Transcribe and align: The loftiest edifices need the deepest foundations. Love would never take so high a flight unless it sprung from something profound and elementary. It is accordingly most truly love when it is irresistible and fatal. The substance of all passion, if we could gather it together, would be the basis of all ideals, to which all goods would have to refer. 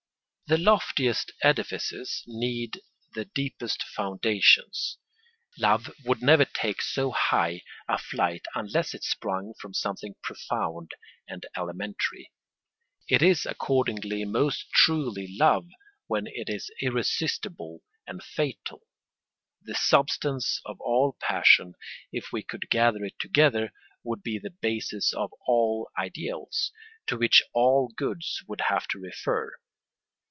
The 0.47 0.57
loftiest 0.57 1.31
edifices 1.41 2.25
need 2.27 2.81
the 3.15 3.23
deepest 3.23 3.83
foundations. 3.83 4.97
Love 5.57 5.89
would 6.03 6.21
never 6.21 6.43
take 6.43 6.81
so 6.81 7.11
high 7.11 7.61
a 7.87 7.97
flight 7.97 8.45
unless 8.53 8.93
it 8.93 9.05
sprung 9.05 9.53
from 9.61 9.73
something 9.73 10.15
profound 10.21 10.91
and 11.25 11.45
elementary. 11.55 12.33
It 13.07 13.21
is 13.21 13.45
accordingly 13.45 14.25
most 14.25 14.69
truly 14.73 15.33
love 15.39 15.69
when 16.07 16.27
it 16.27 16.49
is 16.49 16.69
irresistible 16.81 17.83
and 18.05 18.21
fatal. 18.21 18.81
The 19.61 19.75
substance 19.75 20.59
of 20.65 20.81
all 20.81 21.15
passion, 21.21 21.75
if 22.11 22.33
we 22.33 22.43
could 22.43 22.69
gather 22.69 23.05
it 23.05 23.17
together, 23.19 23.71
would 24.03 24.21
be 24.21 24.37
the 24.37 24.49
basis 24.49 25.13
of 25.13 25.31
all 25.47 25.89
ideals, 25.97 26.73
to 27.07 27.15
which 27.17 27.41
all 27.53 27.87
goods 27.95 28.43
would 28.49 28.59
have 28.67 28.85
to 28.89 28.99
refer. 28.99 29.53